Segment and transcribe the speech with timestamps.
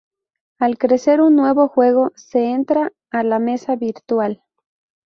[0.57, 4.41] Al crear un nuevo juego, se entra a "la mesa virtual".